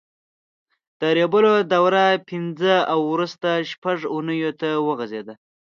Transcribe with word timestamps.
د 0.99 1.01
ریبلو 1.17 1.53
دوره 1.73 2.05
پینځه 2.29 2.75
او 2.91 2.99
وروسته 3.13 3.49
شپږ 3.71 3.97
اوونیو 4.13 4.51
ته 4.59 4.69
وغځېده. 4.87 5.33